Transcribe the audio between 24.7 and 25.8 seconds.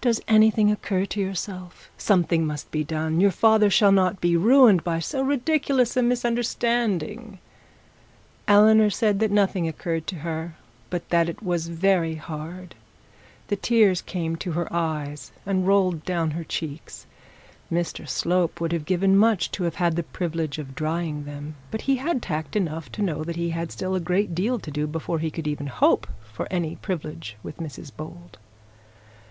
do before he could even